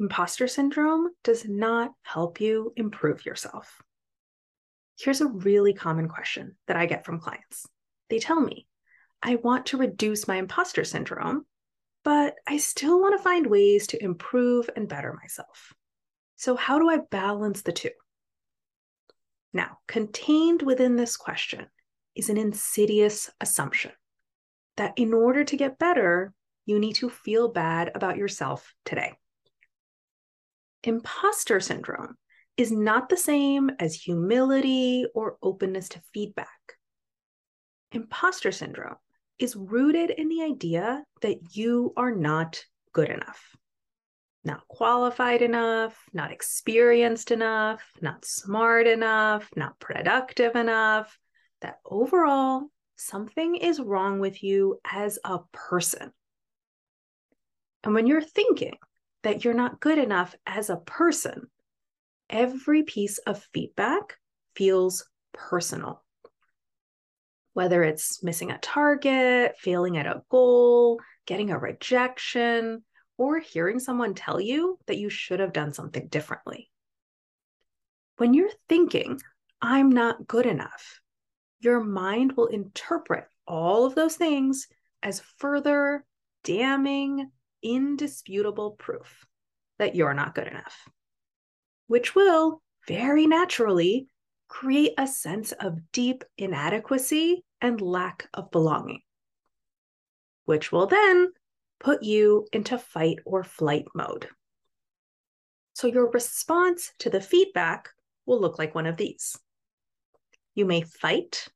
imposter 0.00 0.46
syndrome 0.46 1.08
does 1.24 1.44
not 1.48 1.92
help 2.02 2.40
you 2.40 2.72
improve 2.76 3.26
yourself. 3.26 3.80
Here's 4.98 5.20
a 5.20 5.28
really 5.28 5.74
common 5.74 6.08
question 6.08 6.56
that 6.66 6.76
I 6.76 6.86
get 6.86 7.04
from 7.04 7.20
clients. 7.20 7.66
They 8.10 8.18
tell 8.18 8.40
me, 8.40 8.66
I 9.22 9.36
want 9.36 9.66
to 9.66 9.76
reduce 9.76 10.28
my 10.28 10.36
imposter 10.36 10.84
syndrome, 10.84 11.44
but 12.04 12.34
I 12.46 12.58
still 12.58 13.00
want 13.00 13.18
to 13.18 13.22
find 13.22 13.46
ways 13.46 13.88
to 13.88 14.02
improve 14.02 14.70
and 14.74 14.88
better 14.88 15.12
myself. 15.20 15.72
So, 16.36 16.54
how 16.56 16.78
do 16.78 16.88
I 16.88 16.98
balance 17.10 17.62
the 17.62 17.72
two? 17.72 17.90
Now, 19.52 19.78
contained 19.88 20.62
within 20.62 20.96
this 20.96 21.16
question 21.16 21.66
is 22.14 22.28
an 22.28 22.36
insidious 22.36 23.30
assumption 23.40 23.92
that 24.76 24.94
in 24.96 25.12
order 25.12 25.44
to 25.44 25.56
get 25.56 25.78
better, 25.78 26.32
you 26.66 26.78
need 26.78 26.94
to 26.94 27.10
feel 27.10 27.48
bad 27.48 27.90
about 27.94 28.16
yourself 28.16 28.72
today. 28.84 29.14
Imposter 30.84 31.60
syndrome 31.60 32.16
is 32.56 32.70
not 32.70 33.08
the 33.08 33.16
same 33.16 33.70
as 33.78 33.94
humility 33.94 35.06
or 35.14 35.36
openness 35.42 35.88
to 35.90 36.02
feedback. 36.14 36.48
Imposter 37.92 38.52
syndrome 38.52 38.96
is 39.38 39.56
rooted 39.56 40.10
in 40.10 40.28
the 40.28 40.42
idea 40.42 41.02
that 41.22 41.56
you 41.56 41.92
are 41.96 42.14
not 42.14 42.62
good 42.92 43.08
enough, 43.08 43.56
not 44.44 44.66
qualified 44.68 45.42
enough, 45.42 45.96
not 46.12 46.32
experienced 46.32 47.30
enough, 47.30 47.82
not 48.00 48.24
smart 48.24 48.86
enough, 48.86 49.48
not 49.56 49.78
productive 49.78 50.56
enough, 50.56 51.16
that 51.60 51.78
overall 51.84 52.64
something 52.96 53.56
is 53.56 53.80
wrong 53.80 54.20
with 54.20 54.42
you 54.42 54.80
as 54.84 55.18
a 55.24 55.38
person. 55.52 56.12
And 57.84 57.94
when 57.94 58.06
you're 58.06 58.20
thinking 58.20 58.74
that 59.28 59.44
you're 59.44 59.52
not 59.52 59.78
good 59.78 59.98
enough 59.98 60.34
as 60.46 60.70
a 60.70 60.76
person, 60.78 61.50
every 62.30 62.82
piece 62.82 63.18
of 63.18 63.46
feedback 63.52 64.16
feels 64.56 65.04
personal. 65.34 66.02
Whether 67.52 67.82
it's 67.82 68.22
missing 68.22 68.50
a 68.50 68.56
target, 68.56 69.56
failing 69.58 69.98
at 69.98 70.06
a 70.06 70.22
goal, 70.30 70.98
getting 71.26 71.50
a 71.50 71.58
rejection, 71.58 72.82
or 73.18 73.38
hearing 73.38 73.80
someone 73.80 74.14
tell 74.14 74.40
you 74.40 74.78
that 74.86 74.96
you 74.96 75.10
should 75.10 75.40
have 75.40 75.52
done 75.52 75.74
something 75.74 76.08
differently. 76.08 76.70
When 78.16 78.32
you're 78.32 78.48
thinking, 78.66 79.20
I'm 79.60 79.90
not 79.90 80.26
good 80.26 80.46
enough, 80.46 81.02
your 81.60 81.84
mind 81.84 82.32
will 82.32 82.46
interpret 82.46 83.26
all 83.46 83.84
of 83.84 83.94
those 83.94 84.16
things 84.16 84.68
as 85.02 85.20
further 85.36 86.06
damning, 86.44 87.30
indisputable 87.62 88.72
proof 88.72 89.26
that 89.78 89.94
you're 89.94 90.14
not 90.14 90.34
good 90.34 90.46
enough, 90.46 90.88
which 91.86 92.14
will 92.14 92.62
very 92.86 93.26
naturally 93.26 94.08
create 94.48 94.94
a 94.98 95.06
sense 95.06 95.52
of 95.52 95.78
deep 95.92 96.24
inadequacy 96.36 97.44
and 97.60 97.80
lack 97.80 98.28
of 98.34 98.50
belonging, 98.50 99.00
which 100.46 100.72
will 100.72 100.86
then 100.86 101.32
put 101.80 102.02
you 102.02 102.46
into 102.52 102.78
fight 102.78 103.18
or 103.24 103.44
flight 103.44 103.86
mode. 103.94 104.28
So 105.74 105.86
your 105.86 106.10
response 106.10 106.92
to 107.00 107.10
the 107.10 107.20
feedback 107.20 107.90
will 108.26 108.40
look 108.40 108.58
like 108.58 108.74
one 108.74 108.86
of 108.86 108.96
these. 108.96 109.38
You 110.54 110.64
may 110.64 110.80
fight 110.80 111.46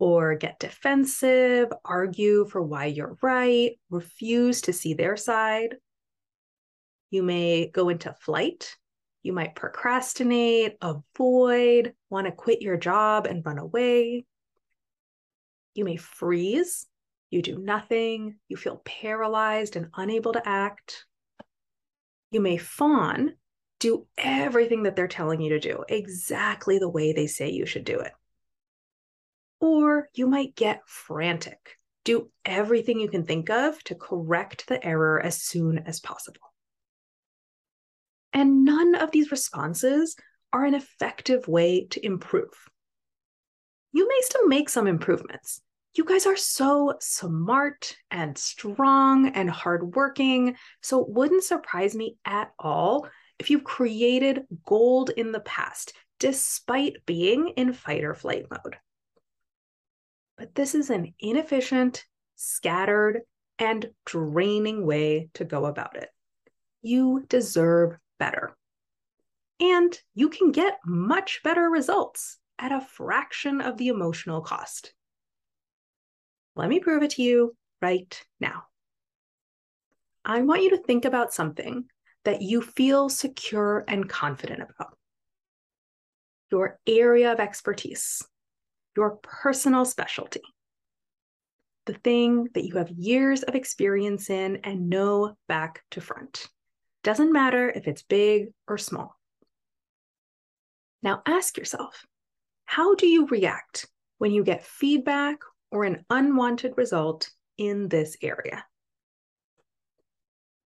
or 0.00 0.34
get 0.34 0.58
defensive, 0.58 1.68
argue 1.84 2.46
for 2.46 2.62
why 2.62 2.86
you're 2.86 3.18
right, 3.22 3.72
refuse 3.90 4.62
to 4.62 4.72
see 4.72 4.94
their 4.94 5.16
side. 5.16 5.76
You 7.10 7.22
may 7.22 7.68
go 7.68 7.90
into 7.90 8.14
flight. 8.14 8.76
You 9.22 9.34
might 9.34 9.54
procrastinate, 9.54 10.78
avoid, 10.80 11.92
want 12.08 12.26
to 12.26 12.32
quit 12.32 12.62
your 12.62 12.78
job 12.78 13.26
and 13.26 13.44
run 13.44 13.58
away. 13.58 14.24
You 15.74 15.84
may 15.84 15.96
freeze. 15.96 16.86
You 17.28 17.42
do 17.42 17.58
nothing. 17.58 18.36
You 18.48 18.56
feel 18.56 18.80
paralyzed 18.84 19.76
and 19.76 19.88
unable 19.94 20.32
to 20.32 20.48
act. 20.48 21.04
You 22.30 22.40
may 22.40 22.56
fawn, 22.56 23.34
do 23.80 24.06
everything 24.16 24.84
that 24.84 24.96
they're 24.96 25.08
telling 25.08 25.42
you 25.42 25.50
to 25.50 25.60
do, 25.60 25.84
exactly 25.88 26.78
the 26.78 26.88
way 26.88 27.12
they 27.12 27.26
say 27.26 27.50
you 27.50 27.66
should 27.66 27.84
do 27.84 28.00
it. 28.00 28.12
Or 29.60 30.08
you 30.14 30.26
might 30.26 30.56
get 30.56 30.82
frantic, 30.86 31.76
do 32.04 32.30
everything 32.44 32.98
you 32.98 33.08
can 33.08 33.24
think 33.24 33.50
of 33.50 33.82
to 33.84 33.94
correct 33.94 34.66
the 34.66 34.84
error 34.84 35.20
as 35.20 35.42
soon 35.42 35.78
as 35.78 36.00
possible. 36.00 36.40
And 38.32 38.64
none 38.64 38.94
of 38.94 39.10
these 39.10 39.30
responses 39.30 40.16
are 40.52 40.64
an 40.64 40.74
effective 40.74 41.46
way 41.46 41.86
to 41.90 42.04
improve. 42.04 42.52
You 43.92 44.08
may 44.08 44.20
still 44.22 44.46
make 44.46 44.68
some 44.68 44.86
improvements. 44.86 45.60
You 45.94 46.04
guys 46.04 46.26
are 46.26 46.36
so 46.36 46.94
smart 47.00 47.96
and 48.10 48.38
strong 48.38 49.28
and 49.28 49.50
hardworking. 49.50 50.56
So 50.80 51.00
it 51.00 51.10
wouldn't 51.10 51.42
surprise 51.42 51.96
me 51.96 52.16
at 52.24 52.52
all 52.58 53.08
if 53.38 53.50
you've 53.50 53.64
created 53.64 54.46
gold 54.64 55.10
in 55.10 55.32
the 55.32 55.40
past, 55.40 55.92
despite 56.20 57.04
being 57.06 57.48
in 57.56 57.72
fight 57.72 58.04
or 58.04 58.14
flight 58.14 58.44
mode. 58.50 58.76
But 60.40 60.54
this 60.54 60.74
is 60.74 60.88
an 60.88 61.12
inefficient, 61.20 62.06
scattered, 62.34 63.20
and 63.58 63.90
draining 64.06 64.86
way 64.86 65.28
to 65.34 65.44
go 65.44 65.66
about 65.66 65.96
it. 65.96 66.08
You 66.80 67.26
deserve 67.28 67.98
better. 68.18 68.56
And 69.60 69.96
you 70.14 70.30
can 70.30 70.50
get 70.50 70.78
much 70.86 71.42
better 71.44 71.68
results 71.68 72.38
at 72.58 72.72
a 72.72 72.80
fraction 72.80 73.60
of 73.60 73.76
the 73.76 73.88
emotional 73.88 74.40
cost. 74.40 74.94
Let 76.56 76.70
me 76.70 76.80
prove 76.80 77.02
it 77.02 77.10
to 77.10 77.22
you 77.22 77.54
right 77.82 78.18
now. 78.40 78.62
I 80.24 80.40
want 80.40 80.62
you 80.62 80.70
to 80.70 80.78
think 80.78 81.04
about 81.04 81.34
something 81.34 81.84
that 82.24 82.40
you 82.40 82.62
feel 82.62 83.10
secure 83.10 83.84
and 83.86 84.08
confident 84.08 84.62
about. 84.62 84.96
Your 86.50 86.80
area 86.86 87.30
of 87.30 87.40
expertise, 87.40 88.22
your 89.00 89.18
personal 89.22 89.86
specialty, 89.86 90.42
the 91.86 91.94
thing 91.94 92.48
that 92.52 92.66
you 92.66 92.74
have 92.74 92.90
years 92.90 93.42
of 93.42 93.54
experience 93.54 94.28
in 94.28 94.56
and 94.56 94.90
know 94.90 95.34
back 95.48 95.82
to 95.90 96.02
front. 96.02 96.46
Doesn't 97.02 97.32
matter 97.32 97.70
if 97.70 97.88
it's 97.88 98.02
big 98.02 98.48
or 98.68 98.76
small. 98.76 99.16
Now 101.02 101.22
ask 101.24 101.56
yourself 101.56 102.04
how 102.66 102.94
do 102.94 103.06
you 103.06 103.26
react 103.28 103.86
when 104.18 104.32
you 104.32 104.44
get 104.44 104.66
feedback 104.66 105.38
or 105.70 105.84
an 105.84 106.04
unwanted 106.10 106.74
result 106.76 107.30
in 107.56 107.88
this 107.88 108.18
area? 108.20 108.66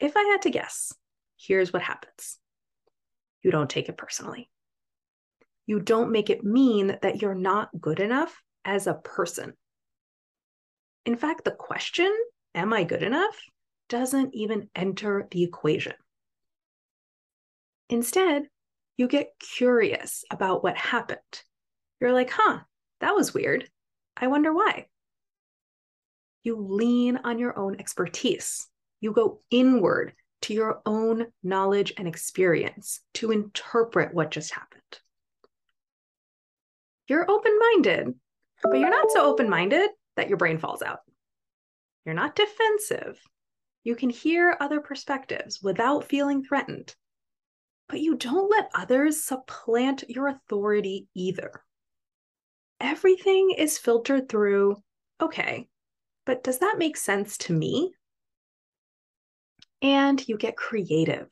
If 0.00 0.16
I 0.16 0.22
had 0.22 0.40
to 0.42 0.50
guess, 0.50 0.94
here's 1.36 1.74
what 1.74 1.82
happens 1.82 2.38
you 3.42 3.50
don't 3.50 3.68
take 3.68 3.90
it 3.90 3.98
personally 3.98 4.48
you 5.66 5.80
don't 5.80 6.12
make 6.12 6.30
it 6.30 6.44
mean 6.44 6.98
that 7.02 7.22
you're 7.22 7.34
not 7.34 7.70
good 7.80 8.00
enough 8.00 8.42
as 8.64 8.86
a 8.86 8.94
person. 8.94 9.54
In 11.06 11.16
fact, 11.16 11.44
the 11.44 11.50
question, 11.50 12.12
am 12.54 12.72
I 12.72 12.84
good 12.84 13.02
enough, 13.02 13.36
doesn't 13.88 14.34
even 14.34 14.68
enter 14.74 15.28
the 15.30 15.42
equation. 15.42 15.94
Instead, 17.90 18.44
you 18.96 19.08
get 19.08 19.34
curious 19.38 20.24
about 20.30 20.62
what 20.62 20.76
happened. 20.76 21.18
You're 22.00 22.12
like, 22.12 22.30
huh, 22.30 22.60
that 23.00 23.14
was 23.14 23.34
weird. 23.34 23.68
I 24.16 24.28
wonder 24.28 24.52
why. 24.52 24.86
You 26.42 26.56
lean 26.60 27.18
on 27.24 27.38
your 27.38 27.58
own 27.58 27.78
expertise. 27.78 28.68
You 29.00 29.12
go 29.12 29.40
inward 29.50 30.14
to 30.42 30.54
your 30.54 30.80
own 30.86 31.26
knowledge 31.42 31.94
and 31.96 32.06
experience 32.06 33.00
to 33.14 33.30
interpret 33.30 34.14
what 34.14 34.30
just 34.30 34.52
happened 34.52 34.82
you're 37.08 37.30
open 37.30 37.58
minded, 37.58 38.14
but 38.62 38.78
you're 38.78 38.90
not 38.90 39.10
so 39.10 39.24
open 39.24 39.48
minded 39.48 39.90
that 40.16 40.28
your 40.28 40.38
brain 40.38 40.58
falls 40.58 40.82
out. 40.82 41.00
You're 42.04 42.14
not 42.14 42.36
defensive. 42.36 43.18
You 43.82 43.94
can 43.94 44.10
hear 44.10 44.56
other 44.60 44.80
perspectives 44.80 45.60
without 45.62 46.04
feeling 46.04 46.42
threatened, 46.42 46.94
but 47.88 48.00
you 48.00 48.16
don't 48.16 48.50
let 48.50 48.70
others 48.74 49.24
supplant 49.24 50.04
your 50.08 50.28
authority 50.28 51.08
either. 51.14 51.62
Everything 52.80 53.54
is 53.56 53.78
filtered 53.78 54.28
through, 54.28 54.76
okay, 55.20 55.68
but 56.24 56.42
does 56.42 56.58
that 56.60 56.76
make 56.78 56.96
sense 56.96 57.36
to 57.38 57.52
me? 57.52 57.92
And 59.82 60.26
you 60.26 60.38
get 60.38 60.56
creative. 60.56 61.28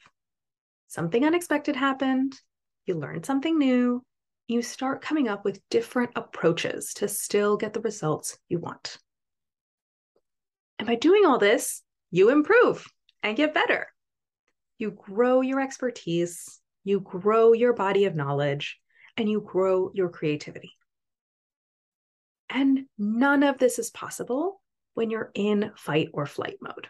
Something 0.88 1.24
unexpected 1.24 1.74
happened, 1.74 2.38
you 2.84 2.94
learned 2.94 3.24
something 3.24 3.58
new, 3.58 4.04
you 4.48 4.62
start 4.62 5.02
coming 5.02 5.28
up 5.28 5.44
with 5.44 5.60
different 5.70 6.10
approaches 6.16 6.94
to 6.94 7.08
still 7.08 7.56
get 7.56 7.72
the 7.72 7.80
results 7.80 8.38
you 8.48 8.58
want. 8.58 8.98
And 10.78 10.86
by 10.86 10.96
doing 10.96 11.24
all 11.26 11.38
this, 11.38 11.82
you 12.10 12.30
improve 12.30 12.84
and 13.22 13.36
get 13.36 13.54
better. 13.54 13.86
you 14.82 14.90
grow 14.90 15.42
your 15.42 15.60
expertise, 15.60 16.60
you 16.82 16.98
grow 16.98 17.52
your 17.52 17.72
body 17.72 18.06
of 18.06 18.16
knowledge, 18.16 18.80
and 19.16 19.28
you 19.28 19.40
grow 19.40 19.92
your 19.94 20.08
creativity. 20.08 20.72
And 22.50 22.86
none 22.98 23.44
of 23.44 23.58
this 23.58 23.78
is 23.78 23.90
possible 23.90 24.60
when 24.94 25.08
you're 25.08 25.30
in 25.34 25.70
fight 25.76 26.08
or 26.12 26.26
flight 26.26 26.56
mode. 26.60 26.88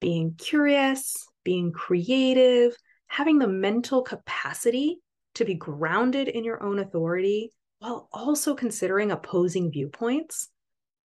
Being 0.00 0.34
curious, 0.38 1.28
being 1.44 1.70
creative, 1.70 2.74
having 3.08 3.38
the 3.38 3.46
mental 3.46 4.00
capacity 4.00 5.00
to 5.34 5.44
be 5.44 5.54
grounded 5.54 6.28
in 6.28 6.44
your 6.44 6.62
own 6.62 6.78
authority 6.78 7.52
while 7.78 8.08
also 8.12 8.54
considering 8.54 9.10
opposing 9.10 9.70
viewpoints, 9.70 10.48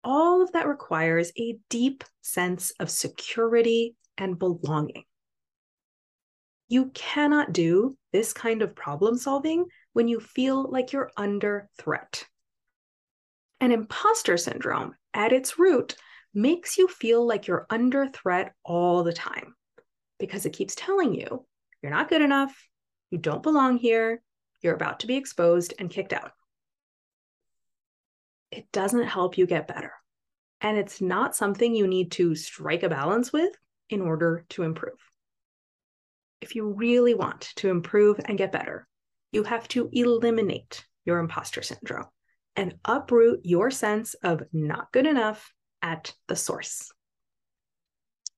all 0.04 0.42
of 0.42 0.51
that 0.51 0.68
requires 0.68 1.31
a 1.38 1.57
deep 1.69 2.04
sense 2.21 2.71
of 2.80 2.89
security 2.89 3.95
and 4.18 4.38
belonging. 4.38 5.04
You 6.68 6.92
cannot 6.94 7.54
do 7.54 7.98
this 8.13 8.31
kind 8.31 8.62
of 8.62 8.75
problem 8.75 9.18
solving 9.18 9.66
when 9.94 10.07
you 10.07 10.19
feel 10.19 10.69
like 10.69 10.94
you're 10.94 11.12
under 11.18 11.68
threat. 11.80 12.25
And 13.60 13.74
imposter 13.74 14.38
syndrome, 14.38 14.94
at 15.13 15.33
its 15.33 15.57
root, 15.57 15.95
makes 16.33 16.77
you 16.77 16.88
feel 16.88 17.25
like 17.25 17.48
you're 17.48 17.66
under 17.69 18.07
threat 18.07 18.54
all 18.63 19.04
the 19.04 19.13
time 19.13 19.56
because 20.19 20.45
it 20.45 20.54
keeps 20.54 20.75
telling 20.75 21.16
you 21.16 21.45
you're 21.81 21.92
not 21.92 22.10
good 22.10 22.21
enough, 22.21 22.56
you 23.09 23.17
don't 23.17 23.44
belong 23.44 23.77
here, 23.77 24.21
you're 24.61 24.75
about 24.75 25.01
to 25.01 25.07
be 25.07 25.15
exposed 25.15 25.73
and 25.79 25.89
kicked 25.89 26.13
out. 26.13 26.31
It 28.51 28.71
doesn't 28.71 29.07
help 29.07 29.38
you 29.38 29.45
get 29.45 29.67
better. 29.67 29.94
And 30.61 30.77
it's 30.77 31.00
not 31.00 31.35
something 31.35 31.73
you 31.73 31.88
need 31.88 32.11
to 32.13 32.35
strike 32.35 32.83
a 32.83 32.89
balance 32.89 33.31
with 33.31 33.53
in 33.89 34.01
order 34.01 34.45
to 34.50 34.63
improve. 34.63 35.00
If 36.41 36.56
you 36.56 36.73
really 36.73 37.13
want 37.13 37.41
to 37.57 37.69
improve 37.69 38.19
and 38.25 38.38
get 38.38 38.51
better, 38.51 38.88
you 39.31 39.44
have 39.44 39.67
to 39.69 39.89
eliminate 39.91 40.85
your 41.06 41.19
imposter 41.19 41.61
syndrome 41.61 42.07
and 42.56 42.75
uproot 42.83 43.41
your 43.44 43.71
sense 43.71 44.15
of 44.15 44.44
not 44.51 44.91
good 44.91 45.06
enough 45.06 45.53
at 45.81 46.13
the 46.27 46.35
source. 46.35 46.91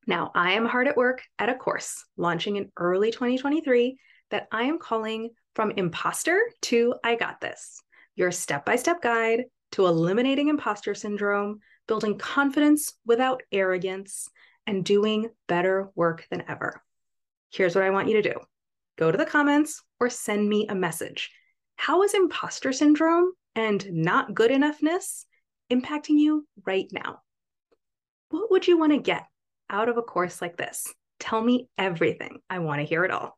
Now, 0.07 0.31
I 0.33 0.53
am 0.53 0.65
hard 0.65 0.88
at 0.88 0.97
work 0.97 1.23
at 1.39 1.50
a 1.50 1.56
course 1.56 2.03
launching 2.18 2.56
in 2.56 2.71
early 2.77 3.12
2023 3.12 3.97
that 4.31 4.48
I 4.51 4.63
am 4.63 4.80
calling 4.80 5.30
From 5.56 5.72
Imposter 5.72 6.39
to 6.63 6.95
I 7.04 7.16
Got 7.16 7.39
This, 7.39 7.81
your 8.16 8.31
step 8.31 8.66
by 8.66 8.78
step 8.78 9.01
guide 9.01 9.44
to 9.74 9.86
eliminating 9.86 10.48
imposter 10.50 10.95
syndrome, 10.95 11.60
building 11.88 12.18
confidence 12.18 12.94
without 13.06 13.44
arrogance, 13.51 14.30
and 14.66 14.83
doing 14.83 15.30
better 15.48 15.89
work 15.95 16.25
than 16.30 16.44
ever. 16.48 16.81
Here's 17.51 17.75
what 17.75 17.83
I 17.83 17.89
want 17.89 18.10
you 18.10 18.22
to 18.22 18.33
do 18.33 18.39
go 18.98 19.12
to 19.12 19.18
the 19.18 19.25
comments 19.25 19.81
or 20.00 20.10
send 20.10 20.48
me 20.48 20.68
a 20.68 20.75
message. 20.75 21.31
How 21.75 22.04
is 22.04 22.13
imposter 22.13 22.72
syndrome 22.72 23.31
and 23.56 23.86
not 23.92 24.33
good 24.33 24.51
enoughness 24.51 25.25
impacting 25.72 26.19
you 26.19 26.48
right 26.66 26.88
now? 26.92 27.22
What 28.30 28.51
would 28.51 28.68
you 28.68 28.78
want 28.78 28.94
to 28.94 29.00
get 29.00 29.25
out 29.69 29.89
of 29.89 29.98
a 29.98 30.01
course 30.01 30.42
like 30.42 30.57
this? 30.57 30.88
Tell 31.19 31.42
me 31.42 31.68
everything. 31.78 32.39
I 32.50 32.60
want 32.60 32.80
to 32.80 32.86
hear 32.86 33.04
it 33.04 33.12
all. 33.12 33.38